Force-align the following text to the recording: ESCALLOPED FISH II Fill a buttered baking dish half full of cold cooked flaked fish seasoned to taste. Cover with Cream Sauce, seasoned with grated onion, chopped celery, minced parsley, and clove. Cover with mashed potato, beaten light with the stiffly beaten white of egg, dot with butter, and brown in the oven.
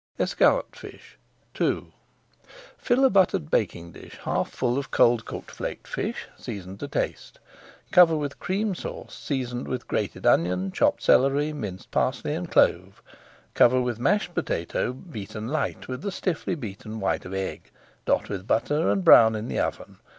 ESCALLOPED 0.17 0.75
FISH 0.79 1.19
II 1.61 1.93
Fill 2.75 3.05
a 3.05 3.09
buttered 3.11 3.51
baking 3.51 3.91
dish 3.91 4.17
half 4.23 4.49
full 4.49 4.79
of 4.79 4.89
cold 4.89 5.25
cooked 5.25 5.51
flaked 5.51 5.87
fish 5.87 6.25
seasoned 6.35 6.79
to 6.79 6.87
taste. 6.87 7.37
Cover 7.91 8.17
with 8.17 8.39
Cream 8.39 8.73
Sauce, 8.73 9.13
seasoned 9.13 9.67
with 9.67 9.87
grated 9.87 10.25
onion, 10.25 10.71
chopped 10.71 11.03
celery, 11.03 11.53
minced 11.53 11.91
parsley, 11.91 12.33
and 12.33 12.49
clove. 12.49 13.03
Cover 13.53 13.79
with 13.79 13.99
mashed 13.99 14.33
potato, 14.33 14.91
beaten 14.91 15.47
light 15.49 15.87
with 15.87 16.01
the 16.01 16.11
stiffly 16.11 16.55
beaten 16.55 16.99
white 16.99 17.23
of 17.25 17.35
egg, 17.35 17.69
dot 18.05 18.27
with 18.27 18.47
butter, 18.47 18.89
and 18.89 19.03
brown 19.05 19.35
in 19.35 19.47
the 19.47 19.59
oven. 19.59 19.99